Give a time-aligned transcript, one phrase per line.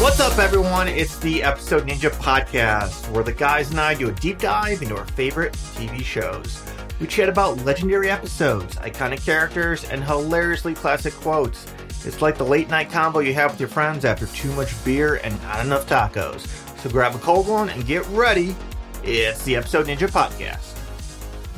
[0.00, 0.86] What's up, everyone?
[0.86, 4.96] It's the Episode Ninja Podcast, where the guys and I do a deep dive into
[4.96, 6.62] our favorite TV shows.
[7.00, 11.66] We chat about legendary episodes, iconic characters, and hilariously classic quotes.
[12.06, 15.16] It's like the late night combo you have with your friends after too much beer
[15.24, 16.46] and not enough tacos.
[16.78, 18.54] So grab a cold one and get ready.
[19.02, 20.78] It's the Episode Ninja Podcast.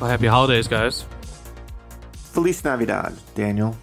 [0.01, 1.05] Well, happy holidays, guys.
[2.15, 3.77] Feliz Navidad, Daniel.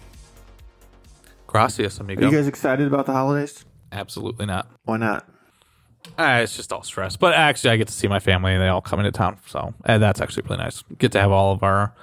[1.46, 2.26] Gracias, amigo.
[2.26, 3.64] Are you guys excited about the holidays?
[3.92, 4.70] Absolutely not.
[4.84, 5.28] Why not?
[6.16, 7.16] Uh, it's just all stress.
[7.16, 9.74] But actually, I get to see my family, and they all come into town, so
[9.84, 10.82] and that's actually really nice.
[10.98, 11.94] Get to have all of our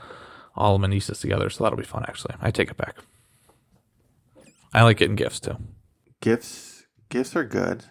[0.55, 2.05] all of my nieces together, so that'll be fun.
[2.07, 2.97] Actually, I take it back.
[4.73, 5.57] I like getting gifts too.
[6.21, 7.85] Gifts gifts are good.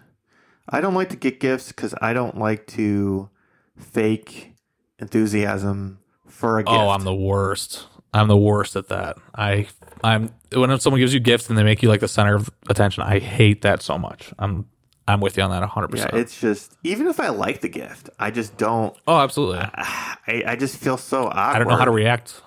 [0.68, 3.28] I don't like to get gifts because I don't like to
[3.76, 4.54] fake
[4.98, 6.74] enthusiasm for a gift.
[6.74, 7.86] Oh, I'm the worst.
[8.12, 9.16] I'm the worst at that.
[9.34, 9.66] I
[10.04, 13.02] I'm when someone gives you gifts and they make you like the center of attention.
[13.02, 14.32] I hate that so much.
[14.38, 14.66] I'm
[15.09, 15.87] I'm with you on that 100.
[15.87, 16.04] yeah.
[16.04, 18.95] percent It's just even if I like the gift, I just don't.
[19.06, 19.60] Oh, absolutely.
[19.62, 21.38] I, I just feel so awkward.
[21.38, 22.40] I don't know how to react.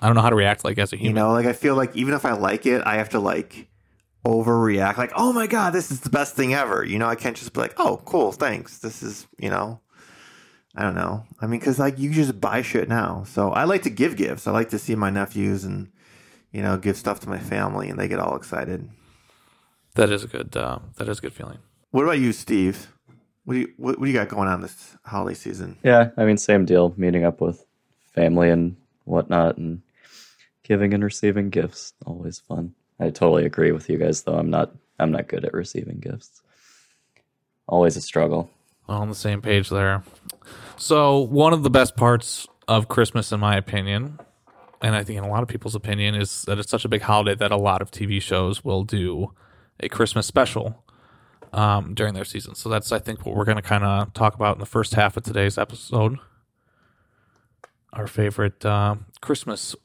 [0.00, 1.16] I don't know how to react like as a human.
[1.16, 3.68] You know, like I feel like even if I like it, I have to like
[4.24, 4.96] overreact.
[4.96, 6.84] Like, oh my god, this is the best thing ever.
[6.84, 8.78] You know, I can't just be like, oh, cool, thanks.
[8.78, 9.80] This is, you know,
[10.74, 11.24] I don't know.
[11.40, 13.24] I mean, because like you just buy shit now.
[13.26, 14.46] So I like to give gifts.
[14.46, 15.92] I like to see my nephews and
[16.52, 18.88] you know give stuff to my family, and they get all excited.
[19.94, 20.56] That is a good.
[20.56, 21.58] Uh, that is a good feeling.
[21.90, 22.88] What about you, Steve?
[23.44, 25.78] What do you what, what do you got going on this holiday season?
[25.82, 26.94] Yeah, I mean, same deal.
[26.96, 27.64] Meeting up with
[28.14, 29.82] family and whatnot, and
[30.62, 31.92] giving and receiving gifts.
[32.06, 32.74] Always fun.
[33.00, 34.36] I totally agree with you guys, though.
[34.36, 34.72] I'm not.
[34.98, 36.40] I'm not good at receiving gifts.
[37.66, 38.50] Always a struggle.
[38.88, 40.02] on the same page there.
[40.76, 44.18] So, one of the best parts of Christmas, in my opinion,
[44.82, 47.02] and I think in a lot of people's opinion, is that it's such a big
[47.02, 49.32] holiday that a lot of TV shows will do
[49.80, 50.84] a Christmas special
[51.52, 52.54] um, during their season.
[52.54, 54.94] So, that's, I think, what we're going to kind of talk about in the first
[54.94, 56.18] half of today's episode.
[57.92, 59.76] Our favorite uh, Christmas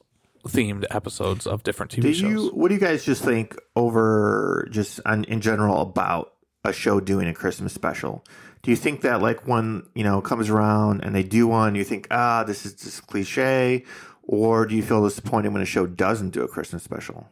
[0.46, 2.30] themed episodes of different TV Do shows.
[2.30, 2.48] you?
[2.50, 6.32] What do you guys just think over just on, in general about
[6.64, 8.24] a show doing a Christmas special?
[8.62, 11.84] Do you think that like when you know comes around and they do one, you
[11.84, 13.84] think ah this is just cliche,
[14.28, 17.28] or do you feel disappointed when a show doesn't do a Christmas special?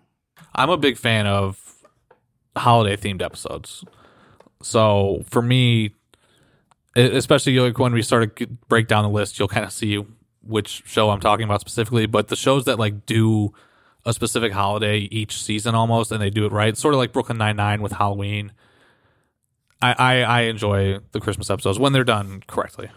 [0.54, 1.84] I'm a big fan of
[2.56, 3.84] holiday themed episodes.
[4.62, 5.94] So for me,
[6.96, 10.02] especially like when we start to break down the list, you'll kind of see
[10.42, 12.06] which show I'm talking about specifically.
[12.06, 13.52] But the shows that like do
[14.06, 17.36] a specific holiday each season almost, and they do it right, sort of like Brooklyn
[17.36, 18.52] Nine Nine with Halloween.
[19.82, 22.88] I, I I enjoy the Christmas episodes when they're done correctly,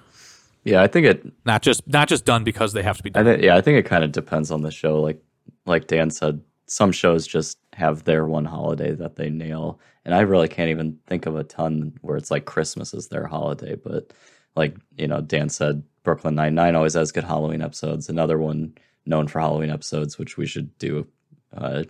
[0.69, 1.25] Yeah, I think it.
[1.45, 3.25] not just not just done because they have to be I done.
[3.33, 3.43] think.
[3.43, 5.01] Yeah, I think it kind of depends on the show.
[5.01, 5.21] Like,
[5.65, 10.21] like Dan said, some shows just have their one holiday that they nail, and I
[10.21, 13.75] really can't even think of a ton where it's like Christmas is their holiday.
[13.75, 14.13] But
[14.55, 18.09] like you know, Dan said, Brooklyn Nine Nine always has good Halloween episodes.
[18.09, 18.73] Another one
[19.05, 21.07] known for Halloween episodes, which we should do
[21.55, 21.83] uh,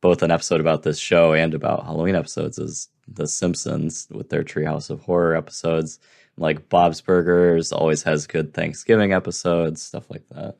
[0.00, 4.42] both an episode about this show and about Halloween episodes, is The Simpsons with their
[4.42, 5.98] Treehouse of Horror episodes.
[6.40, 10.56] Like Bob's Burgers always has good Thanksgiving episodes, stuff like that.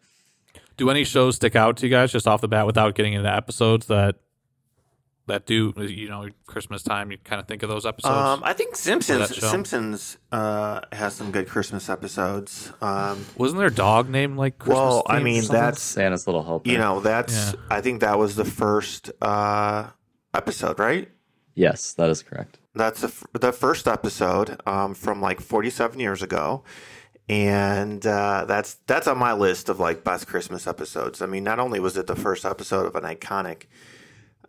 [0.76, 3.32] Do any shows stick out to you guys just off the bat without getting into
[3.34, 4.16] episodes that
[5.26, 7.10] that do you know Christmas time?
[7.10, 8.14] You kind of think of those episodes.
[8.14, 9.34] Um, I think Simpsons.
[9.36, 12.72] Simpsons uh, has some good Christmas episodes.
[12.82, 14.76] Um, Wasn't there a dog named like Christmas?
[14.76, 16.68] well, I themed or mean that's Santa's Little Helper.
[16.70, 17.60] you know that's Yeah.
[17.70, 19.88] I think that was the first uh,
[20.34, 21.08] episode, right?
[21.54, 22.58] yes, that is correct.
[22.74, 26.62] That's the, the first episode um, from like 47 years ago.
[27.28, 31.22] And uh, that's that's on my list of like best Christmas episodes.
[31.22, 33.64] I mean, not only was it the first episode of an iconic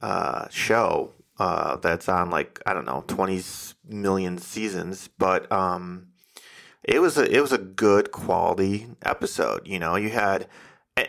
[0.01, 3.43] uh, show uh, that's on like I don't know 20
[3.87, 6.07] million seasons, but um,
[6.83, 9.67] it was a it was a good quality episode.
[9.67, 10.47] You know, you had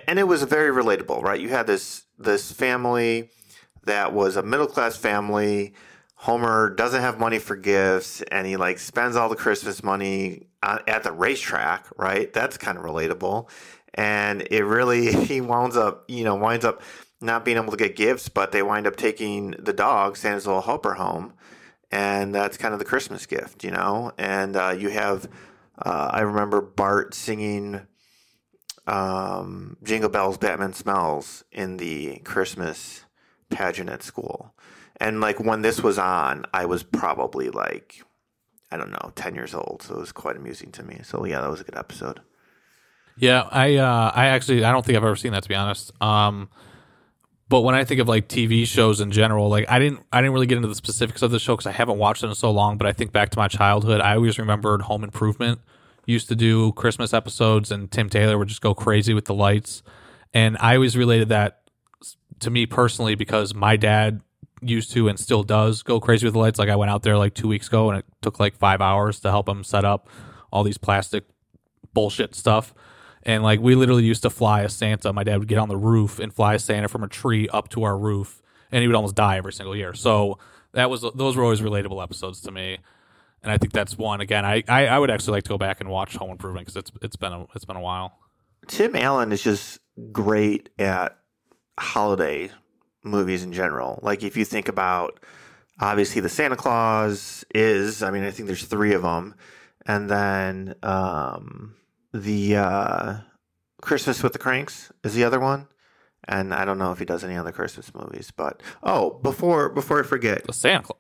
[0.06, 1.40] and it was very relatable, right?
[1.40, 3.30] You had this this family
[3.84, 5.74] that was a middle class family.
[6.22, 11.02] Homer doesn't have money for gifts, and he like spends all the Christmas money at
[11.02, 11.86] the racetrack.
[11.96, 12.32] Right?
[12.32, 13.48] That's kind of relatable,
[13.94, 16.80] and it really he winds up you know winds up
[17.20, 20.62] not being able to get gifts, but they wind up taking the dog Santa's little
[20.62, 21.32] helper home,
[21.90, 24.12] and that's kind of the Christmas gift, you know.
[24.16, 25.28] And uh, you have
[25.84, 27.80] uh, I remember Bart singing
[28.86, 33.06] um, Jingle Bells, Batman Smells in the Christmas
[33.50, 34.54] pageant at school.
[34.98, 38.02] And like when this was on, I was probably like,
[38.70, 39.82] I don't know, 10 years old.
[39.82, 41.00] So it was quite amusing to me.
[41.02, 42.20] So yeah, that was a good episode.
[43.16, 45.92] Yeah, I uh, I actually I don't think I've ever seen that to be honest.
[46.02, 46.48] Um,
[47.48, 50.32] But when I think of like TV shows in general, like I didn't I didn't
[50.32, 52.50] really get into the specifics of the show because I haven't watched it in so
[52.50, 52.78] long.
[52.78, 55.60] But I think back to my childhood, I always remembered Home Improvement
[56.06, 59.82] used to do Christmas episodes, and Tim Taylor would just go crazy with the lights.
[60.32, 61.60] And I always related that
[62.40, 64.22] to me personally because my dad
[64.62, 66.58] used to and still does go crazy with the lights.
[66.58, 69.20] Like I went out there like two weeks ago and it took like five hours
[69.20, 70.08] to help him set up
[70.52, 71.24] all these plastic
[71.92, 72.74] bullshit stuff.
[73.22, 75.12] And like we literally used to fly a Santa.
[75.12, 77.68] My dad would get on the roof and fly a Santa from a tree up
[77.70, 79.94] to our roof, and he would almost die every single year.
[79.94, 80.38] So
[80.72, 82.78] that was those were always relatable episodes to me.
[83.42, 84.44] And I think that's one again.
[84.44, 86.92] I, I, I would actually like to go back and watch Home Improvement because it's
[87.00, 88.18] it's been a it's been a while.
[88.66, 89.80] Tim Allen is just
[90.12, 91.18] great at
[91.78, 92.50] holiday
[93.02, 93.98] movies in general.
[94.02, 95.18] Like if you think about
[95.80, 99.34] obviously the Santa Claus is, I mean, I think there's three of them,
[99.86, 101.74] and then um,
[102.12, 103.14] the uh,
[103.80, 105.68] Christmas with the Cranks is the other one.
[106.28, 109.98] And I don't know if he does any other Christmas movies, but oh, before before
[109.98, 110.98] I forget, The Santa Claus.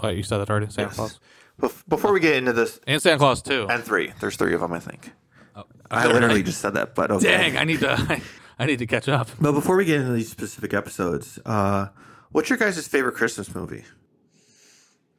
[0.00, 0.66] Oh, you said that already.
[0.70, 0.96] Santa Yes.
[0.96, 1.20] Claus
[1.60, 3.68] bef- before we get into this, and Santa Claus too.
[3.70, 5.12] and three, there's three of them, I think.
[5.54, 7.28] Oh, I literally just said that, but okay.
[7.28, 7.56] dang.
[7.56, 8.20] I need to
[8.58, 9.28] I need to catch up.
[9.40, 11.88] But before we get into these specific episodes, uh,
[12.32, 13.84] what's your guys' favorite Christmas movie?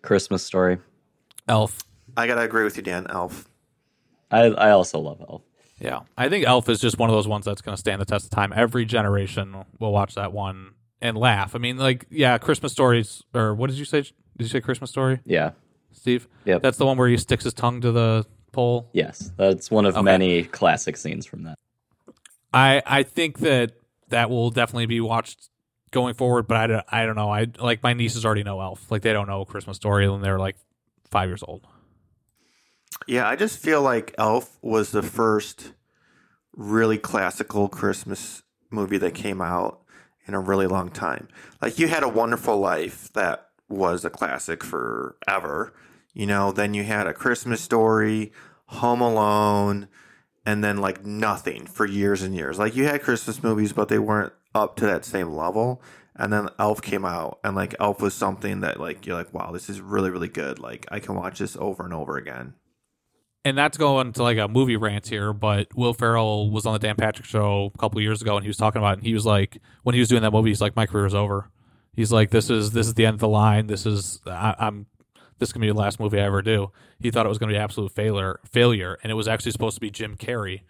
[0.02, 0.80] Christmas story.
[1.48, 1.80] Elf.
[2.16, 3.08] I gotta agree with you, Dan.
[3.10, 3.48] Elf.
[4.32, 5.42] I I also love Elf.
[5.80, 8.06] Yeah, I think Elf is just one of those ones that's going to stand the
[8.06, 8.52] test of time.
[8.56, 11.54] Every generation will watch that one and laugh.
[11.54, 14.02] I mean, like, yeah, Christmas stories, or what did you say?
[14.02, 15.52] Did you say Christmas story, Yeah.
[15.92, 16.28] Steve?
[16.46, 18.90] Yeah, That's the one where he sticks his tongue to the pole.
[18.94, 19.32] Yes.
[19.38, 20.02] That's one of Okay.
[20.04, 21.56] many classic scenes from that.
[22.54, 23.74] I I think that
[24.10, 25.50] that will definitely be watched
[25.92, 26.48] going forward.
[26.48, 27.32] But I don't, I don't know.
[27.32, 28.90] I like my nieces already know Elf.
[28.92, 30.56] Like they don't know Christmas story when they're like
[31.10, 31.66] five years old.
[33.08, 35.74] Yeah, I just feel like Elf was the first
[36.56, 39.82] really classical Christmas movie that came out
[40.28, 41.28] in a really long time.
[41.62, 45.74] Like you had a Wonderful Life that was a classic forever.
[46.14, 48.32] You know, then you had a Christmas Story,
[48.68, 49.88] Home Alone,
[50.48, 52.58] and then like nothing for years and years.
[52.58, 55.84] Like you had Christmas movies, but they weren't up to that same level.
[56.16, 59.52] And then Elf came out, and like Elf was something that like you're like, wow,
[59.52, 60.58] this is really really good.
[60.60, 62.56] Like I can watch this over and over again.
[63.48, 66.80] and not to into like a movie rant here, but Will Ferrell was on the
[66.80, 69.14] Dan Patrick show a couple years ago, and he was talking about, it, and he
[69.14, 71.50] was like, when he was doing that movie, he's like, my career is over.
[71.94, 73.68] He's like, this is this is the end of the line.
[73.68, 74.86] This is I, I'm
[75.40, 76.72] this is gonna be the last movie I ever do.
[77.00, 79.82] He thought it was gonna be absolute failure, failure, and it was actually supposed to
[79.82, 80.62] be Jim Carrey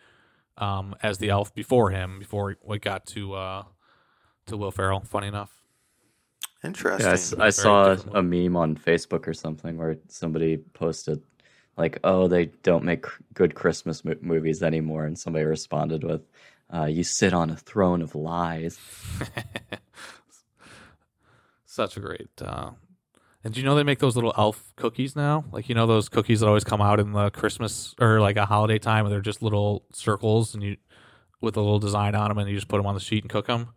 [0.57, 3.63] um, as the elf before him, before it got to uh,
[4.47, 5.01] to Will Ferrell.
[5.01, 5.53] Funny enough.
[6.63, 7.05] Interesting.
[7.05, 11.21] Yeah, I, s- I saw a meme on Facebook or something where somebody posted
[11.77, 13.05] like, "Oh, they don't make
[13.35, 16.21] good Christmas mo- movies anymore," and somebody responded with,
[16.73, 18.79] uh, "You sit on a throne of lies."
[21.65, 22.29] Such a great.
[22.41, 22.71] Uh,
[23.44, 25.45] and do you know they make those little elf cookies now?
[25.51, 28.45] Like you know those cookies that always come out in the Christmas or like a
[28.45, 30.78] holiday time, where they're just little circles and you
[31.42, 33.30] with a little design on them, and you just put them on the sheet and
[33.30, 33.69] cook them.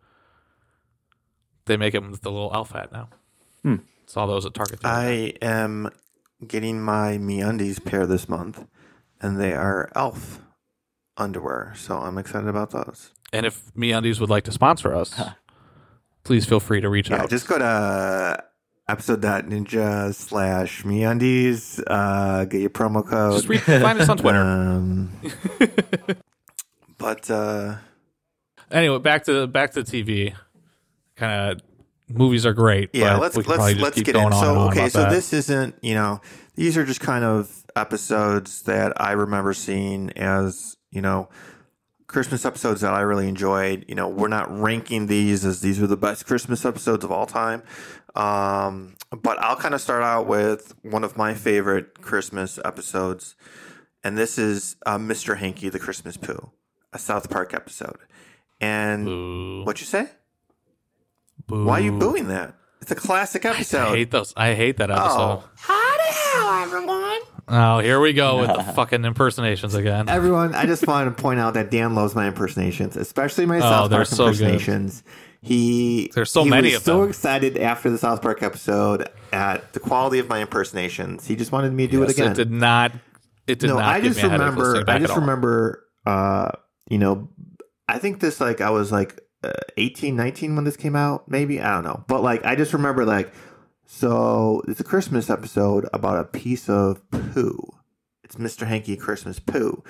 [1.65, 3.09] They make them with the little elf hat now.
[3.63, 3.75] Hmm.
[4.07, 4.79] Saw those at Target.
[4.81, 5.33] the other day.
[5.41, 5.89] I am
[6.45, 8.65] getting my MeUndies pair this month,
[9.21, 10.41] and they are Elf
[11.17, 11.73] underwear.
[11.77, 13.11] So I'm excited about those.
[13.31, 15.21] and if MeUndies would like to sponsor us,
[16.23, 17.29] please feel free to reach Yeah, out.
[17.29, 18.43] just go to
[18.91, 21.81] episode.ninja slash MeUndies.
[21.87, 23.33] Uh, get your promo code.
[23.33, 24.39] Just re- find us on Twitter.
[24.41, 25.11] Um,
[26.97, 27.75] but uh,
[28.69, 30.35] anyway, back to back to TV.
[31.15, 31.61] Kind of
[32.09, 32.89] movies are great.
[32.93, 34.33] yeah, let's let's let's keep get going in.
[34.33, 35.09] on So okay, so that.
[35.09, 36.21] this isn't you know
[36.55, 41.29] these are just kind of episodes that I remember seeing as you know
[42.07, 43.85] Christmas episodes that I really enjoyed.
[43.87, 47.25] You know, we're not ranking these as these were the best Christmas episodes of all
[47.25, 47.63] time.
[48.15, 53.35] Um, but I'll kind of start out with one of my favorite Christmas episodes,
[54.03, 55.37] and this is uh, Mr.
[55.37, 56.51] Hankey the Christmas Poo,
[56.93, 57.97] a South Park episode.
[58.59, 59.63] And Boo.
[59.65, 60.07] what you say?
[61.47, 61.65] Boo.
[61.65, 62.55] Why are you booing that?
[62.81, 63.87] It's a classic episode.
[63.87, 64.33] I hate those.
[64.35, 65.17] I hate that episode.
[65.43, 65.49] Oh.
[65.55, 67.19] Howdy how, everyone.
[67.47, 70.09] Oh, here we go with the fucking impersonations again.
[70.09, 73.61] Everyone, I just wanted to point out that Dan loves my impersonations, especially my Oh,
[73.61, 74.93] South they're Park so good.
[75.41, 77.09] He There's so he many was so them.
[77.09, 81.25] excited after the South Park episode at the quality of my impersonations.
[81.25, 82.31] He just wanted me to do Yes, it again.
[82.31, 82.91] It did not.
[83.47, 83.85] It did no, not.
[83.85, 84.83] I just me remember.
[84.87, 85.83] I just remember.
[86.05, 86.51] Uh,
[86.89, 87.29] you know,
[87.87, 91.27] I think this like I was like uh, 18, 19 when this came out.
[91.27, 93.33] Maybe I don't know, but like I just remember like
[93.87, 97.57] so it's a Christmas episode about a piece of poo.
[98.23, 98.67] It's Mr.
[98.67, 99.83] Hankey Christmas poo,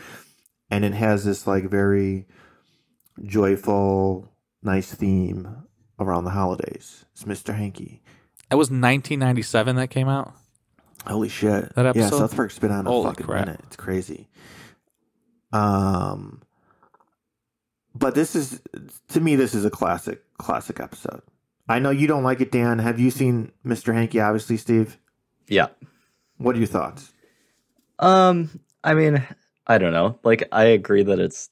[0.70, 2.26] and it has this like very
[3.24, 4.31] joyful,
[4.64, 5.64] nice theme
[6.00, 7.06] around the holidays.
[7.14, 7.56] It's Mr.
[7.56, 8.02] Hankey.
[8.50, 10.34] That was 1997 that came out.
[11.08, 11.74] Holy shit!
[11.76, 12.00] That episode.
[12.00, 12.18] Yeah, episode?
[12.20, 13.46] South Park's been on a Holy fucking crap.
[13.48, 13.62] minute.
[13.66, 14.28] It's crazy.
[15.52, 16.42] Um,
[17.96, 18.62] but this is
[19.10, 21.22] to me, this is a classic, classic episode.
[21.68, 22.80] I know you don't like it, Dan.
[22.80, 23.94] Have you seen Mr.
[23.94, 24.20] Hankey?
[24.20, 24.98] Obviously, Steve.
[25.48, 25.68] Yeah.
[26.38, 27.12] What are your thoughts?
[28.00, 29.26] Um, I mean,
[29.68, 30.20] I don't know.
[30.24, 31.50] Like, I agree that it's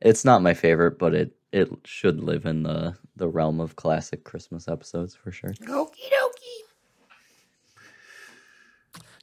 [0.00, 4.24] it's not my favorite, but it it should live in the the realm of classic
[4.24, 5.50] Christmas episodes for sure.
[5.50, 6.60] Okie dokie.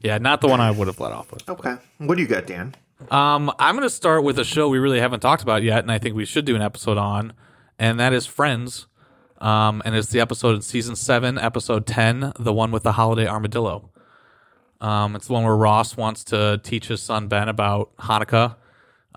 [0.01, 1.49] Yeah, not the one I would have let off with.
[1.49, 1.75] Okay.
[1.97, 2.75] What do you got, Dan?
[3.09, 5.91] Um, I'm going to start with a show we really haven't talked about yet, and
[5.91, 7.33] I think we should do an episode on,
[7.79, 8.87] and that is Friends.
[9.39, 13.27] Um, and it's the episode in season seven, episode ten, the one with the holiday
[13.27, 13.91] armadillo.
[14.81, 18.55] Um, it's the one where Ross wants to teach his son Ben about Hanukkah,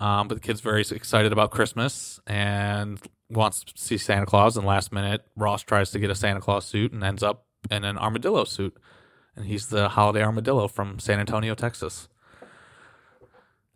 [0.01, 4.57] um, but the kid's very excited about Christmas and wants to see Santa Claus.
[4.57, 7.83] And last minute, Ross tries to get a Santa Claus suit and ends up in
[7.83, 8.75] an armadillo suit,
[9.35, 12.09] and he's the holiday armadillo from San Antonio, Texas.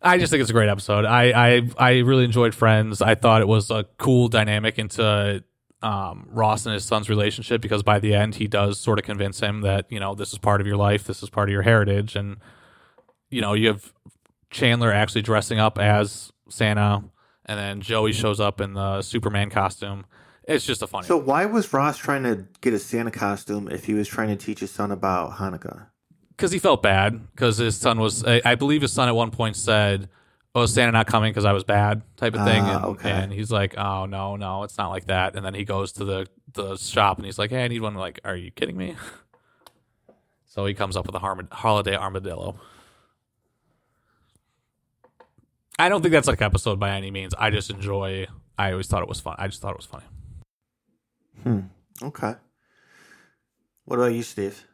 [0.02, 1.04] I just think it's a great episode.
[1.04, 3.00] I, I I really enjoyed Friends.
[3.00, 5.44] I thought it was a cool dynamic into
[5.80, 9.38] um, Ross and his son's relationship because by the end he does sort of convince
[9.38, 11.62] him that you know this is part of your life, this is part of your
[11.62, 12.38] heritage, and
[13.30, 13.92] you know you have
[14.50, 17.04] Chandler actually dressing up as Santa,
[17.46, 20.06] and then Joey shows up in the Superman costume.
[20.44, 21.06] It's just a funny.
[21.06, 24.36] So, why was Ross trying to get a Santa costume if he was trying to
[24.36, 25.86] teach his son about Hanukkah?
[26.30, 29.30] because he felt bad because his son was I, I believe his son at one
[29.30, 30.10] point said
[30.54, 33.10] oh santa not coming because i was bad type of thing Ah, and, okay.
[33.10, 36.04] and he's like oh no no it's not like that and then he goes to
[36.04, 38.96] the the shop and he's like hey i need one like are you kidding me
[40.44, 42.56] so he comes up with a harm- holiday armadillo
[45.78, 48.26] i don't think that's like episode by any means i just enjoy
[48.58, 50.04] i always thought it was fun i just thought it was funny
[51.42, 51.60] Hmm.
[52.02, 52.34] Okay.
[53.84, 54.64] What about you, Steve?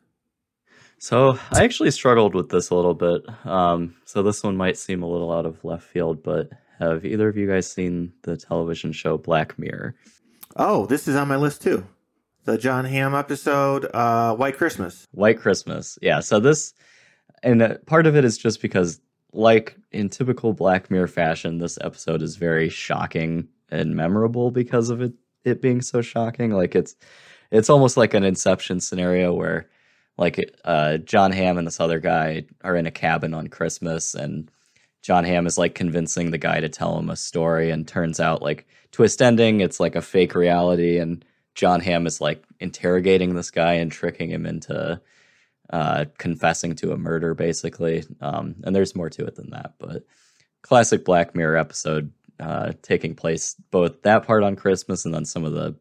[0.99, 3.23] So I actually struggled with this a little bit.
[3.45, 7.29] Um, so this one might seem a little out of left field, but have either
[7.29, 9.97] of you guys seen the television show Black Mirror?
[10.57, 11.87] Oh, this is on my list too.
[12.45, 15.09] The Jon Hamm episode, uh, White Christmas.
[15.11, 15.99] White Christmas.
[16.01, 16.21] Yeah.
[16.21, 16.73] So this,
[17.43, 18.99] and uh, part of it is just because,
[19.33, 25.01] like in typical Black Mirror fashion, this episode is very shocking and memorable because of
[25.01, 25.13] it
[25.45, 26.53] it being so shocking.
[26.53, 26.95] Like it's
[27.51, 29.69] it's almost like an Inception scenario where,
[30.17, 34.51] like, uh, Jon Hamm and this other guy are in a cabin on Christmas, and
[35.03, 38.43] Jon Hamm is like convincing the guy to tell him a story, and turns out
[38.43, 41.25] like twist ending, it's like a fake reality, and
[41.55, 45.01] Jon Hamm is like interrogating this guy and tricking him into
[45.73, 48.05] uh, confessing to a murder, basically.
[48.21, 50.05] Um, and there's more to it than that, but
[50.63, 55.45] classic Black Mirror episode uh, taking place both that part on Christmas and then some
[55.45, 55.75] of the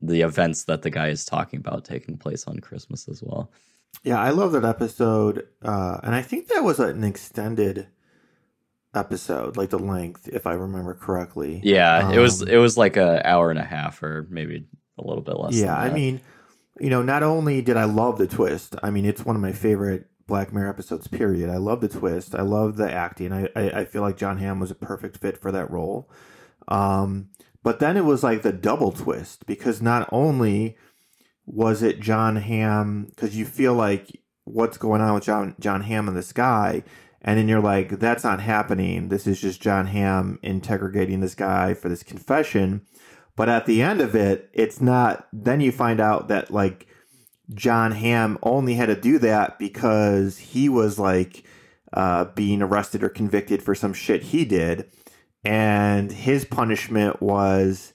[0.00, 3.52] the events that the guy is talking about taking place on Christmas as well.
[4.02, 7.86] Yeah, I love that episode, uh, and I think that was an extended
[8.94, 11.60] episode, like the length, if I remember correctly.
[11.62, 14.66] Yeah, it was Um, it was like an hour and a half or maybe
[14.98, 15.54] a little bit less.
[15.54, 16.20] yeah, I mean,
[16.80, 19.52] you know, not only did I love the twist, I mean, it's one of my
[19.52, 21.08] favorite Black Mirror episodes.
[21.08, 21.50] Period.
[21.50, 22.34] I love the twist.
[22.34, 23.32] I love the acting.
[23.32, 26.10] I I, I feel like Jon Hamm was a perfect fit for that role.
[26.68, 27.30] Um,
[27.62, 30.76] but then it was like the double twist because not only
[31.46, 36.08] was it Jon Hamm, because you feel like what's going on with John Jon Hamm
[36.08, 36.82] in the sky,
[37.20, 39.08] and then you're like, that's not happening.
[39.08, 42.82] This is just Jon Hamm interrogating this guy for this confession.
[43.36, 45.26] But at the end of it, it's not.
[45.32, 46.86] Then you find out that like
[47.54, 51.44] Jon Hamm only had to do that because he was like
[51.92, 54.90] uh, being arrested or convicted for some shit he did,
[55.44, 57.94] and his punishment was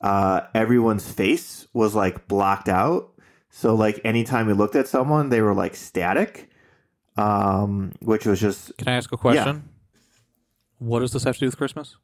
[0.00, 3.10] uh, everyone's face was like blocked out.
[3.50, 6.50] So like anytime he looked at someone, they were like static,
[7.16, 9.68] um, which was just can i ask a question
[10.78, 11.96] what does this have to do with christmas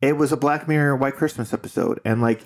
[0.00, 2.42] it was a Black Mirror White Christmas episode, and like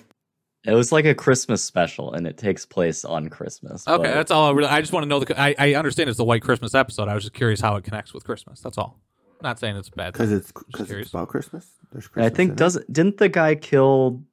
[0.65, 3.87] it was like a Christmas special, and it takes place on Christmas.
[3.87, 4.49] Okay, but- that's all.
[4.49, 5.39] I, really, I just want to know the.
[5.39, 7.07] I, I understand it's the White Christmas episode.
[7.07, 8.61] I was just curious how it connects with Christmas.
[8.61, 8.99] That's all.
[9.41, 10.13] Not saying it's bad.
[10.13, 11.67] because it's because it's about Christmas.
[11.91, 12.31] There's Christmas.
[12.31, 14.23] I think in doesn't didn't the guy kill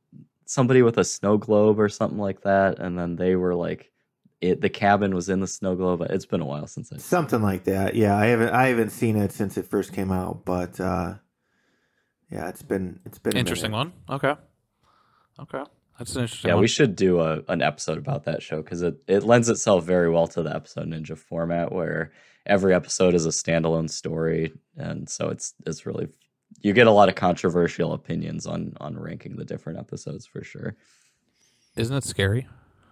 [0.47, 3.91] somebody with a snow globe or something like that, and then they were like,
[4.41, 6.07] it the cabin was in the snow globe.
[6.11, 6.99] It's been a while since I.
[6.99, 7.97] something like that.
[7.97, 11.15] Yeah, I haven't I haven't seen it since it first came out, but uh,
[12.31, 13.93] yeah, it's been it's been a Interesting minute.
[14.09, 14.17] one.
[14.17, 14.35] Okay.
[15.41, 15.63] Okay.
[15.99, 16.63] That's an interesting Yeah, one.
[16.63, 20.09] we should do a, an episode about that show because it, it lends itself very
[20.11, 22.13] well to the episode ninja format where
[22.47, 26.09] every episode is a standalone story, and so it's it's really
[26.63, 30.77] you get a lot of controversial opinions on on ranking the different episodes for sure.
[31.77, 32.47] Isn't it scary?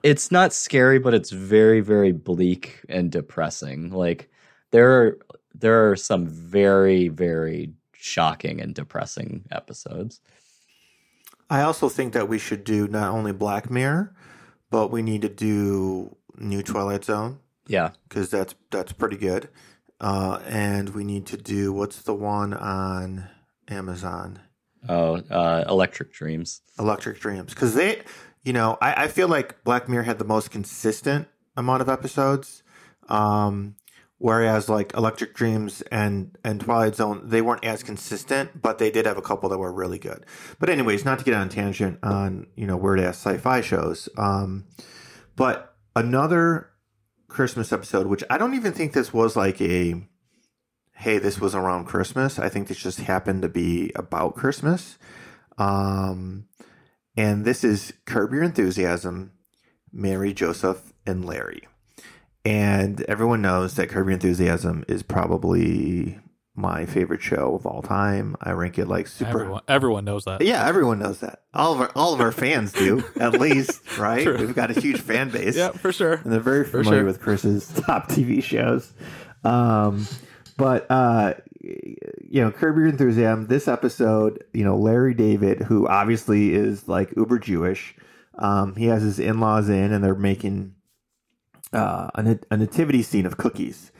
[0.04, 3.90] it's not scary, but it's very, very bleak and depressing.
[3.90, 4.30] Like
[4.70, 5.18] there are
[5.54, 7.72] there are some very, very
[8.08, 10.20] shocking and depressing episodes.
[11.50, 14.14] I also think that we should do not only Black Mirror,
[14.70, 17.90] but we need to do New Twilight Zone Yeah.
[18.08, 19.48] because that's that's pretty good.
[20.00, 23.28] Uh, and we need to do what's the one on
[23.68, 24.40] Amazon?
[24.88, 26.60] Oh, uh, Electric Dreams.
[26.78, 28.02] Electric Dreams because they,
[28.44, 32.62] you know, I, I feel like Black Mirror had the most consistent amount of episodes,
[33.08, 33.74] um,
[34.18, 39.06] whereas like Electric Dreams and and Twilight Zone they weren't as consistent, but they did
[39.06, 40.26] have a couple that were really good.
[40.58, 44.66] But anyways, not to get on tangent on you know weird ass sci-fi shows, um,
[45.36, 46.70] but another
[47.28, 50.02] Christmas episode, which I don't even think this was like a
[50.98, 52.40] hey, this was around Christmas.
[52.40, 54.98] I think this just happened to be about Christmas.
[55.56, 56.48] Um,
[57.16, 59.30] and this is Curb Your Enthusiasm,
[59.92, 61.68] Mary, Joseph, and Larry.
[62.44, 66.18] And everyone knows that Curb Your Enthusiasm is probably
[66.54, 68.34] my favorite show of all time.
[68.40, 69.30] I rank it like super.
[69.42, 70.40] Everyone, everyone knows that.
[70.42, 71.42] Yeah, everyone knows that.
[71.54, 74.24] All of our all of our fans do, at least, right?
[74.24, 74.38] True.
[74.38, 76.14] We've got a huge fan base Yeah, for sure.
[76.14, 77.04] and they're very familiar sure.
[77.04, 78.92] with Chris's top TV shows.
[79.44, 80.06] Um,
[80.56, 83.46] but uh, you know, Curb Your Enthusiasm.
[83.46, 87.94] This episode, you know, Larry David, who obviously is like uber Jewish,
[88.38, 90.74] um, he has his in laws in, and they're making
[91.72, 93.92] uh, a, nativity scene of cookies,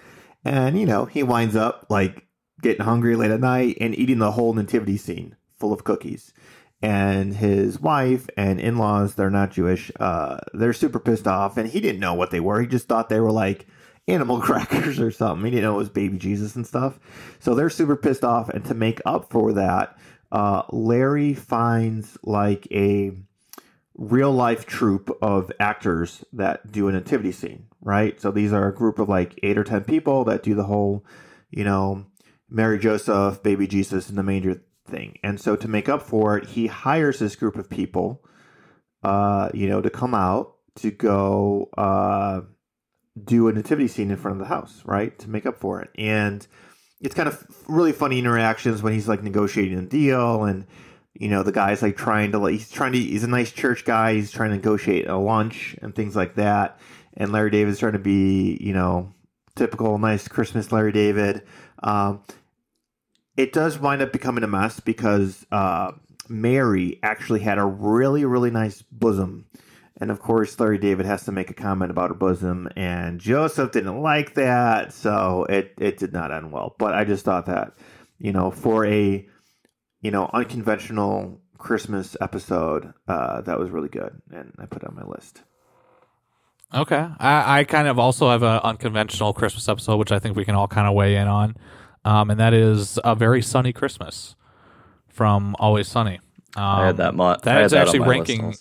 [0.44, 2.26] and you know, he winds up like
[2.62, 6.32] getting hungry late at night and eating the whole nativity scene full of cookies.
[6.80, 11.80] And his wife and in-laws they're not jewish uh, they're super pissed off and he
[11.80, 12.60] didn't know what they were.
[12.60, 13.66] He just thought they were like
[14.06, 15.44] animal crackers or something.
[15.44, 16.98] He didn't know it was baby jesus and stuff.
[17.40, 19.98] So they're super pissed off and to make up for that
[20.30, 23.12] uh, larry finds like a
[23.98, 28.74] real life troupe of actors that do a nativity scene right so these are a
[28.74, 31.04] group of like eight or ten people that do the whole
[31.50, 32.06] you know
[32.48, 35.18] mary joseph baby jesus in the manger thing.
[35.22, 38.24] And so to make up for it, he hires this group of people,
[39.02, 42.40] uh, you know, to come out to go uh,
[43.22, 45.16] do a nativity scene in front of the house, right?
[45.20, 45.90] To make up for it.
[45.96, 46.46] And
[47.00, 50.66] it's kind of really funny interactions when he's like negotiating a deal and
[51.18, 53.84] you know the guy's like trying to like he's trying to he's a nice church
[53.84, 56.80] guy he's trying to negotiate a lunch and things like that
[57.16, 59.12] and larry david's trying to be you know
[59.56, 61.42] typical nice christmas larry david
[61.82, 62.22] um,
[63.36, 65.92] it does wind up becoming a mess because uh,
[66.28, 69.46] Mary actually had a really, really nice bosom.
[70.00, 73.72] And of course, Larry David has to make a comment about her bosom, and Joseph
[73.72, 76.76] didn't like that, so it, it did not end well.
[76.78, 77.72] But I just thought that,
[78.18, 79.26] you know, for a,
[80.00, 84.94] you know, unconventional Christmas episode, uh, that was really good, and I put it on
[84.94, 85.42] my list.
[86.74, 87.06] Okay.
[87.18, 90.54] I, I kind of also have an unconventional Christmas episode, which I think we can
[90.54, 91.56] all kind of weigh in on.
[92.04, 94.36] Um, and that is A Very Sunny Christmas
[95.08, 96.20] from Always Sunny.
[96.56, 97.14] Um, I had that.
[97.14, 98.54] Mo- that's that actually my ranking.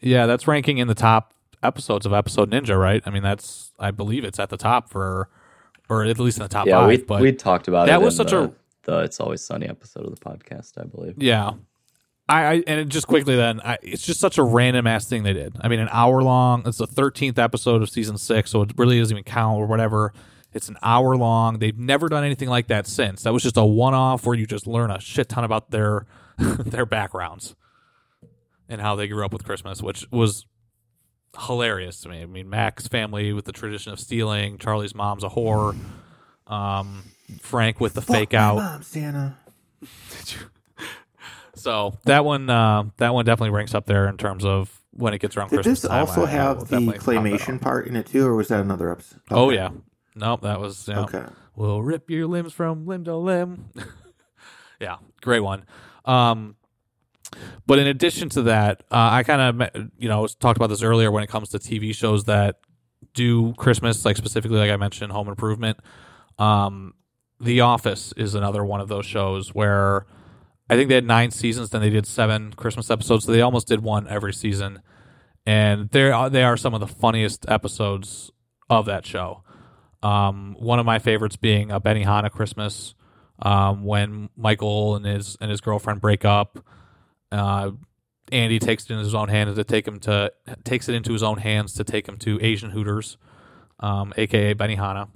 [0.00, 3.02] Yeah, that's ranking in the top episodes of Episode Ninja, right?
[3.06, 5.28] I mean, that's I believe it's at the top for,
[5.88, 6.88] or at least in the top Yeah, five.
[6.88, 8.04] we but we talked about that it.
[8.04, 8.52] was such the, a-
[8.82, 11.14] the It's Always Sunny episode of the podcast, I believe.
[11.18, 11.52] Yeah.
[12.28, 15.32] I, I and just quickly then I, it's just such a random ass thing they
[15.32, 15.56] did.
[15.60, 16.62] I mean, an hour long.
[16.66, 20.12] It's the thirteenth episode of season six, so it really doesn't even count or whatever.
[20.52, 21.58] It's an hour long.
[21.58, 23.22] They've never done anything like that since.
[23.22, 26.06] That was just a one off where you just learn a shit ton about their
[26.38, 27.56] their backgrounds
[28.68, 30.46] and how they grew up with Christmas, which was
[31.46, 32.22] hilarious to me.
[32.22, 34.58] I mean, Mac's family with the tradition of stealing.
[34.58, 35.76] Charlie's mom's a whore.
[36.46, 37.04] Um,
[37.40, 38.56] Frank with the fake Fuck my out.
[38.56, 39.36] mom, Santa.
[41.54, 45.18] So that one, uh, that one definitely ranks up there in terms of when it
[45.18, 46.00] gets around Did Christmas this time.
[46.00, 48.48] also I- I have the definitely pop that claymation part in it too, or was
[48.48, 49.20] that another episode?
[49.30, 49.68] Oh yeah,
[50.16, 51.00] nope, that was yeah.
[51.02, 51.24] Okay.
[51.54, 53.66] We'll rip your limbs from limb to limb.
[54.80, 55.64] yeah, great one.
[56.06, 56.56] Um,
[57.66, 61.10] but in addition to that, uh, I kind of you know talked about this earlier
[61.12, 62.56] when it comes to TV shows that
[63.14, 65.78] do Christmas, like specifically, like I mentioned, Home Improvement.
[66.38, 66.94] Um,
[67.42, 70.06] the Office is another one of those shows where
[70.70, 73.24] I think they had nine seasons, then they did seven Christmas episodes.
[73.24, 74.80] So they almost did one every season,
[75.44, 78.30] and they are they are some of the funniest episodes
[78.70, 79.42] of that show.
[80.02, 82.94] Um, one of my favorites being a Benihana Christmas,
[83.40, 86.58] um, when Michael and his and his girlfriend break up.
[87.30, 87.72] Uh,
[88.30, 90.32] Andy takes it in his own hands to take him to
[90.64, 93.18] takes it into his own hands to take him to Asian Hooters,
[93.80, 95.08] um, aka Benihana.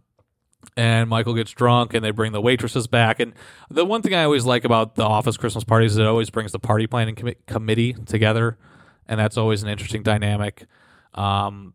[0.77, 3.21] And Michael gets drunk, and they bring the waitresses back.
[3.21, 3.33] And
[3.71, 6.53] the one thing I always like about the office Christmas parties is it always brings
[6.53, 8.59] the party planning commi- committee together,
[9.07, 10.67] and that's always an interesting dynamic.
[11.15, 11.75] Um,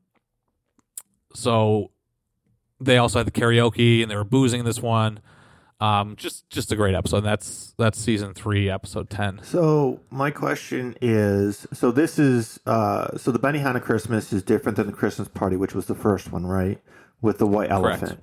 [1.34, 1.91] so
[2.80, 5.19] they also had the karaoke and they were boozing this one.
[5.80, 7.17] Um, just just a great episode.
[7.17, 9.39] And that's that's season three, episode ten.
[9.43, 14.86] So my question is, so this is, uh, so the Benihana Christmas is different than
[14.86, 16.80] the Christmas party, which was the first one, right?
[17.19, 18.21] With the white Correct.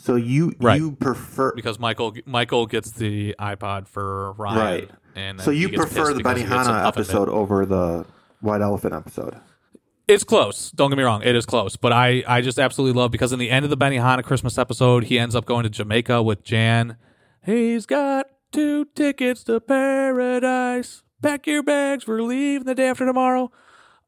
[0.00, 0.80] So you Right.
[0.80, 4.90] you prefer because Michael Michael gets the iPod for Ryan, Right.
[5.14, 8.06] And so you prefer the because he gets an Benihana episode over the
[8.40, 9.36] white elephant episode.
[10.08, 10.70] It's close.
[10.72, 11.22] Don't get me wrong.
[11.22, 11.76] It is close.
[11.76, 14.58] But I, I just absolutely love because in the end of the Benny Benihana Christmas
[14.58, 16.96] episode, he ends up going to Jamaica with Jan.
[17.44, 21.02] He's got two tickets to paradise.
[21.22, 22.06] Pack your bags.
[22.06, 23.52] We're leaving the day after tomorrow.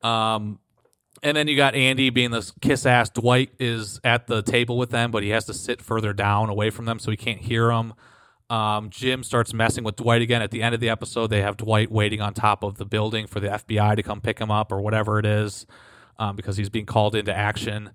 [0.02, 0.58] Um,
[1.22, 3.10] and then you got Andy being this kiss ass.
[3.10, 6.70] Dwight is at the table with them, but he has to sit further down away
[6.70, 7.94] from them so he can't hear them.
[8.50, 10.42] Um, Jim starts messing with Dwight again.
[10.42, 13.26] At the end of the episode, they have Dwight waiting on top of the building
[13.26, 15.64] for the FBI to come pick him up or whatever it is
[16.18, 17.90] um, because he's being called into action.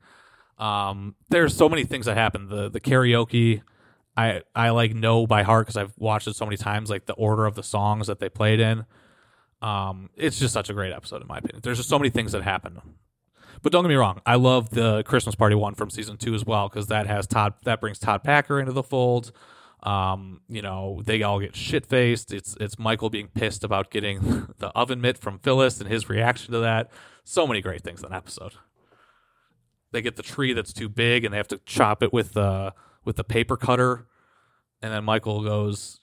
[0.57, 2.49] Um, there's so many things that happen.
[2.49, 3.61] The the karaoke,
[4.15, 6.89] I I like know by heart because I've watched it so many times.
[6.89, 8.85] Like the order of the songs that they played in.
[9.61, 11.59] Um, it's just such a great episode in my opinion.
[11.61, 12.81] There's just so many things that happen.
[13.61, 16.45] But don't get me wrong, I love the Christmas party one from season two as
[16.45, 19.31] well because that has Todd that brings Todd Packer into the fold.
[19.83, 22.33] Um, you know, they all get shit faced.
[22.33, 26.53] It's it's Michael being pissed about getting the oven mitt from Phyllis and his reaction
[26.53, 26.91] to that.
[27.23, 28.53] So many great things in that episode.
[29.91, 32.73] They get the tree that's too big and they have to chop it with the
[33.05, 34.07] with the paper cutter.
[34.81, 35.99] And then Michael goes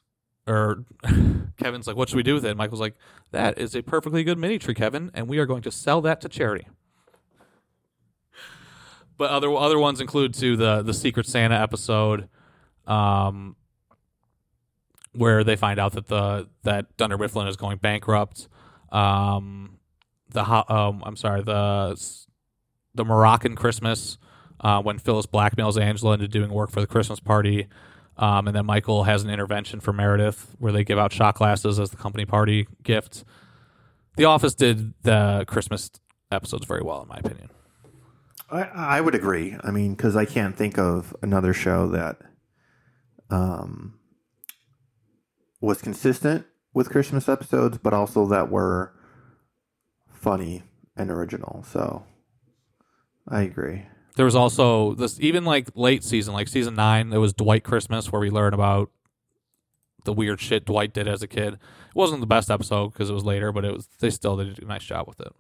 [0.46, 0.84] or
[1.56, 2.50] Kevin's like, What should we do with it?
[2.50, 2.96] And Michael's like,
[3.32, 6.20] That is a perfectly good mini tree, Kevin, and we are going to sell that
[6.22, 6.66] to charity.
[9.16, 12.28] But other other ones include to the the Secret Santa episode,
[12.86, 13.56] um,
[15.12, 18.48] where they find out that the that Dunder Mifflin is going bankrupt.
[18.90, 19.78] Um,
[20.30, 21.98] the um, I'm sorry the
[22.94, 24.18] the Moroccan Christmas
[24.60, 27.68] uh, when Phyllis blackmails Angela into doing work for the Christmas party.
[28.16, 31.80] Um, and then Michael has an intervention for Meredith where they give out shot glasses
[31.80, 33.24] as the company party gift.
[34.16, 35.90] The Office did the Christmas
[36.30, 37.50] episodes very well, in my opinion.
[38.54, 39.56] I, I would agree.
[39.62, 42.18] I mean, because I can't think of another show that
[43.28, 43.98] um,
[45.60, 48.94] was consistent with Christmas episodes, but also that were
[50.08, 50.62] funny
[50.96, 51.64] and original.
[51.68, 52.04] So
[53.28, 53.86] I agree.
[54.16, 58.12] There was also this even like late season, like season nine, there was Dwight Christmas
[58.12, 58.90] where we learn about
[60.04, 61.54] the weird shit Dwight did as a kid.
[61.54, 61.60] It
[61.94, 64.66] wasn't the best episode because it was later, but it was they still did a
[64.66, 65.32] nice job with it.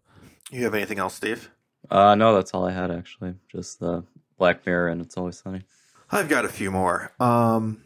[0.50, 1.50] You have anything else, Steve?
[1.90, 3.34] Uh, no, that's all I had actually.
[3.50, 4.04] Just the
[4.38, 5.62] Black Mirror and It's Always Sunny.
[6.10, 7.12] I've got a few more.
[7.20, 7.82] Um,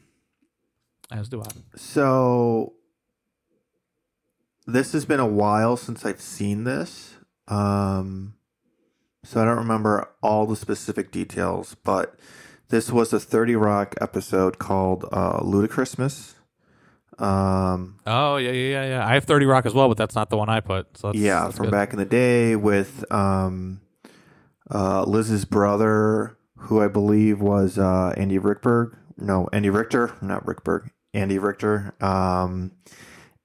[1.11, 1.46] As do I.
[1.76, 2.74] So
[4.66, 7.14] this has been a while since I've seen this.
[7.48, 8.34] Um,
[9.24, 12.18] so I don't remember all the specific details, but
[12.68, 16.34] this was a 30 Rock episode called uh, Ludachristmas.
[17.18, 19.06] Um, Oh yeah, yeah, yeah, yeah.
[19.06, 20.96] I have Thirty Rock as well, but that's not the one I put.
[20.96, 21.72] So that's, yeah, that's from good.
[21.72, 23.80] back in the day with um,
[24.70, 28.96] uh, Liz's brother, who I believe was uh, Andy Rickberg.
[29.16, 30.90] No, Andy Richter, not Rickberg.
[31.14, 31.94] Andy Richter.
[32.00, 32.72] Um,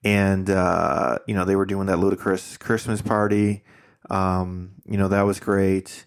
[0.03, 3.63] and uh, you know they were doing that ludicrous Christmas party.
[4.09, 6.05] Um, you know that was great.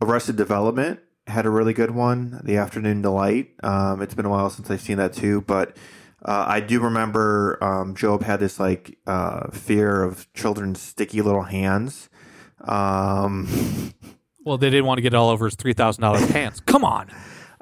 [0.00, 2.40] Arrested Development had a really good one.
[2.44, 3.50] The Afternoon Delight.
[3.62, 5.76] Um, it's been a while since I've seen that too, but
[6.24, 11.42] uh, I do remember um, Gob had this like uh, fear of children's sticky little
[11.42, 12.08] hands.
[12.60, 13.92] Um,
[14.44, 16.60] Well, they didn't want to get it all over his three thousand dollars pants.
[16.60, 17.10] Come on,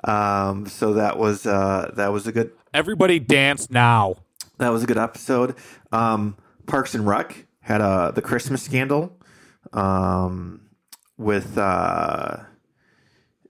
[0.04, 4.16] um, so that was uh, that was a good everybody dance now.
[4.58, 5.54] that was a good episode.
[5.92, 9.16] Um, Parks and Rec had uh, the Christmas scandal
[9.72, 10.62] um,
[11.16, 12.38] with uh,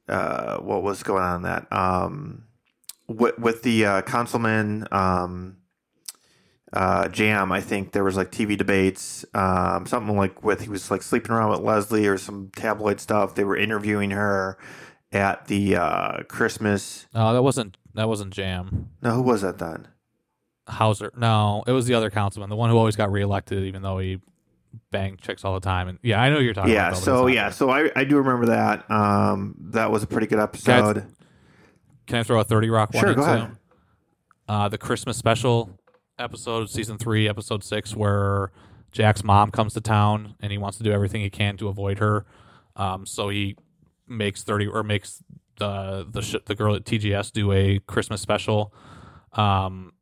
[0.09, 2.45] uh, what was going on in that um,
[3.07, 5.57] with, with the uh, councilman um,
[6.73, 7.53] uh, Jamm.
[7.53, 11.33] I think there was like TV debates, um, something like with he was like sleeping
[11.33, 13.35] around with Leslie or some tabloid stuff.
[13.35, 14.59] They were interviewing her
[15.13, 17.07] at the uh, Christmas.
[17.15, 18.91] No, that wasn't that wasn't Jamm.
[19.03, 19.89] No, who was that then?
[20.69, 21.13] Hauser.
[21.17, 24.21] No, it was the other councilman, the one who always got reelected, even though he
[24.91, 25.89] banged chicks all the time.
[25.89, 27.03] And yeah, I know who you're talking yeah about.
[27.03, 31.05] so yeah so I, I do remember that um that was a pretty good episode
[32.07, 33.05] Can I throw a Thirty Rock one?
[33.05, 33.57] Sure, go ahead.
[34.49, 35.79] Uh, the Christmas special
[36.23, 38.51] episode, season three, episode six, where
[38.93, 41.99] Jack's mom comes to town and he wants to do everything he can to avoid
[41.99, 42.25] her.
[42.77, 43.57] Um, so he
[44.07, 45.23] makes thirty or makes
[45.59, 48.73] the the sh- the girl at TGS do a Christmas special.
[49.33, 49.93] Um,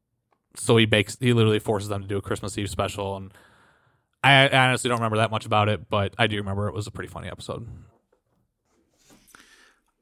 [0.56, 3.32] so he makes he literally forces them to do a Christmas Eve special, and
[4.22, 6.86] I, I honestly don't remember that much about it, but I do remember it was
[6.86, 7.66] a pretty funny episode.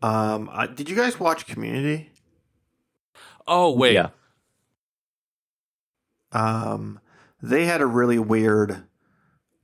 [0.00, 2.10] Um, I, did you guys watch Community?
[3.46, 4.08] Oh wait, Yeah.
[6.32, 7.00] Um,
[7.42, 8.84] they had a really weird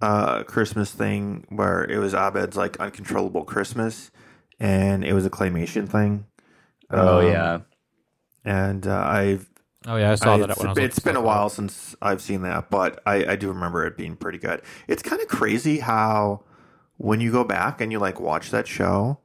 [0.00, 4.10] uh Christmas thing where it was Abed's like uncontrollable Christmas,
[4.58, 6.26] and it was a claymation thing.
[6.90, 7.58] Oh Um, yeah.
[8.44, 9.48] and uh, I've
[9.86, 10.78] oh yeah, I saw I- that it's, when I was.
[10.78, 14.16] it's been a while since I've seen that, but I, I do remember it being
[14.16, 14.62] pretty good.
[14.88, 16.42] It's kind of crazy how
[16.96, 19.18] when you go back and you like watch that show,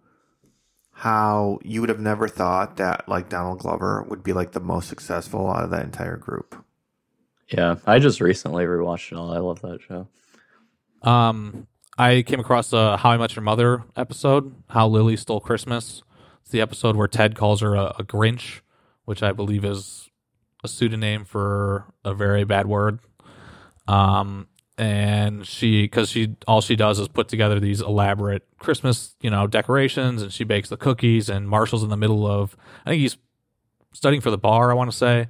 [0.91, 4.87] how you would have never thought that like Donald Glover would be like the most
[4.89, 6.63] successful out of that entire group.
[7.49, 7.75] Yeah.
[7.85, 9.31] I just recently rewatched it all.
[9.31, 10.07] I love that show.
[11.01, 16.03] Um, I came across a How I Met Your Mother episode, How Lily Stole Christmas.
[16.41, 18.61] It's the episode where Ted calls her a, a Grinch,
[19.05, 20.09] which I believe is
[20.63, 22.99] a pseudonym for a very bad word.
[23.87, 29.29] Um, and she, because she, all she does is put together these elaborate Christmas, you
[29.29, 31.27] know, decorations, and she bakes the cookies.
[31.29, 33.17] And Marshall's in the middle of, I think he's
[33.93, 35.27] studying for the bar, I want to say,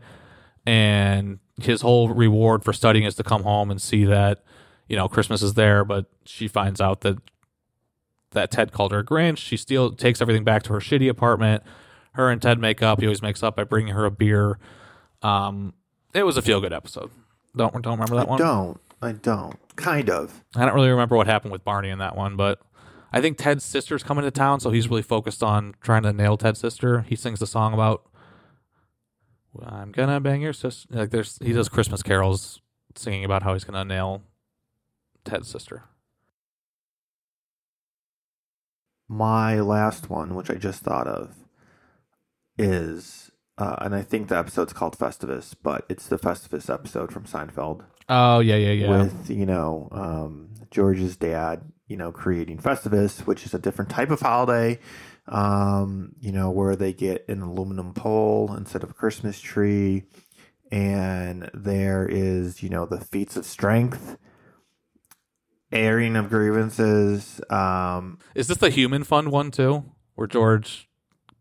[0.70, 4.44] and his whole reward for studying is to come home and see that
[4.88, 7.18] you know Christmas is there, but she finds out that
[8.32, 9.38] that Ted called her a Grinch.
[9.38, 11.64] She still takes everything back to her shitty apartment.
[12.14, 13.00] Her and Ted make up.
[13.00, 14.60] He always makes up by bringing her a beer.
[15.24, 15.74] Um,
[16.14, 17.10] it was a feel good episode.
[17.58, 18.40] Don't don't remember that I one.
[18.40, 18.80] don't.
[19.02, 19.58] I don't.
[19.76, 20.44] Kind of.
[20.56, 22.62] I don't really remember what happened with Barney in that one, but
[23.12, 26.38] I think Ted's sister's coming to town, so he's really focused on trying to nail
[26.38, 27.02] Ted's sister.
[27.02, 28.04] He sings the song about
[29.64, 32.62] "I'm gonna bang your sister." Like there's he does Christmas carols,
[32.96, 34.24] singing about how he's gonna nail
[35.26, 35.84] Ted's sister.
[39.08, 41.34] My last one, which I just thought of,
[42.60, 47.24] is, uh, and I think the episode's called Festivus, but it's the Festivus episode from
[47.24, 47.84] Seinfeld.
[48.08, 48.90] Oh yeah, yeah, yeah.
[48.90, 54.12] with you know um, George's dad, you know, creating Festivus, which is a different type
[54.12, 54.80] of holiday.
[55.28, 60.06] Um, you know, where they get an aluminum pole instead of a Christmas tree,
[60.72, 64.18] and there is you know the feats of strength,
[65.72, 67.42] airing of grievances.
[67.50, 69.84] Um, Is this the human fund one too,
[70.16, 70.90] where George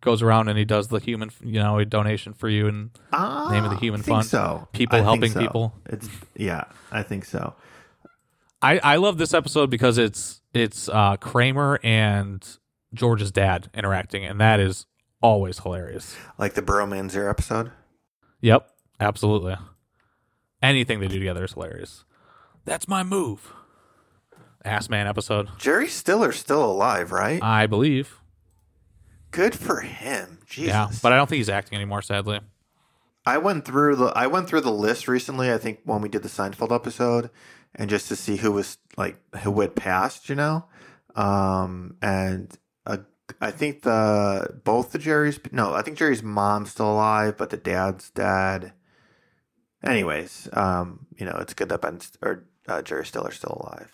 [0.01, 3.51] goes around and he does the human, you know, a donation for you and ah,
[3.51, 4.27] Name of the human I think fund.
[4.27, 5.41] So People I helping so.
[5.41, 5.75] people.
[5.87, 7.55] It's yeah, I think so.
[8.63, 12.47] I I love this episode because it's it's uh Kramer and
[12.95, 14.87] George's dad interacting, and that is
[15.21, 16.17] always hilarious.
[16.39, 17.73] Like the Bromanzer episode.
[18.41, 18.69] Yep,
[19.01, 19.57] absolutely.
[20.63, 22.05] Anything they do together is hilarious.
[22.65, 23.53] That's my move.
[24.65, 27.43] Ass Man episode, Jerry Stiller's still alive, right?
[27.43, 28.21] I believe.
[29.31, 30.39] Good for him.
[30.47, 30.69] Jesus.
[30.69, 32.03] Yeah, but I don't think he's acting anymore.
[32.03, 32.41] Sadly.
[33.25, 35.53] I went through the I went through the list recently.
[35.53, 37.31] I think when we did the Seinfeld episode,
[37.75, 40.65] and just to see who was like who had passed, you know,
[41.15, 42.99] um, and uh,
[43.41, 47.57] I think the both the Jerry's no, I think Jerry's mom's still alive, but the
[47.57, 48.73] dad's dead.
[49.85, 53.91] Anyways, um, you know, it's good that Ben or uh, Jerry Stiller's still alive.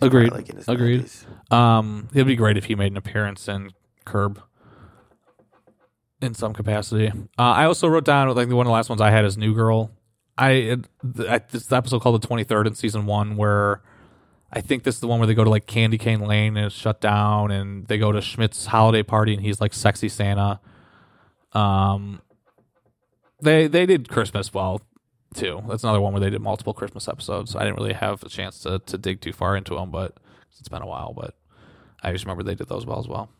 [0.00, 0.32] Agreed.
[0.32, 1.04] Like Agreed.
[1.04, 1.52] 90s.
[1.52, 3.72] Um, it'd be great if he made an appearance in
[4.04, 4.40] Curb
[6.20, 7.08] in some capacity.
[7.08, 9.54] Uh, I also wrote down like one of the last ones I had is New
[9.54, 9.90] Girl.
[10.38, 10.78] I,
[11.28, 13.82] I this episode called the twenty third in season one where
[14.52, 16.66] I think this is the one where they go to like Candy Cane Lane and
[16.66, 20.60] it's shut down, and they go to Schmidt's holiday party and he's like sexy Santa.
[21.52, 22.20] Um,
[23.40, 24.82] they they did Christmas well
[25.34, 25.62] too.
[25.68, 27.56] That's another one where they did multiple Christmas episodes.
[27.56, 30.16] I didn't really have a chance to to dig too far into them, but
[30.58, 31.12] it's been a while.
[31.12, 31.34] But
[32.02, 33.30] I just remember they did those well as well.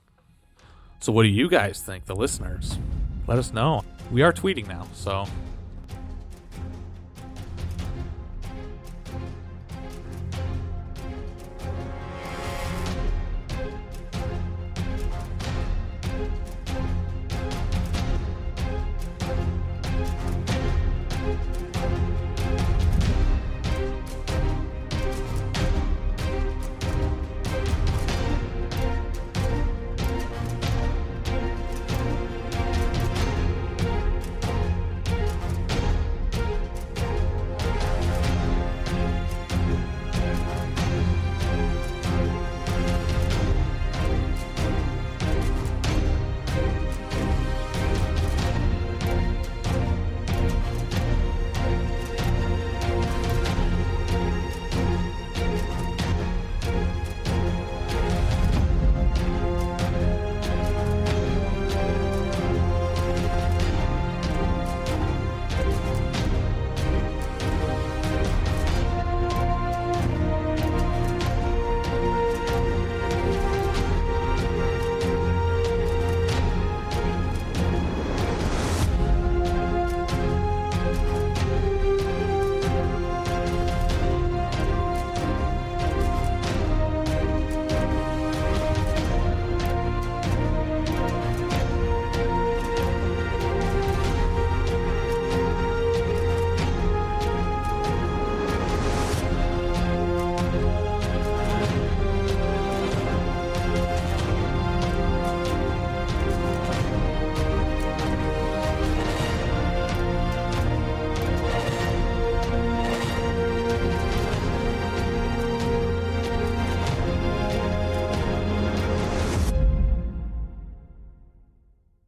[1.00, 2.78] So, what do you guys think, the listeners?
[3.26, 3.84] Let us know.
[4.10, 5.26] We are tweeting now, so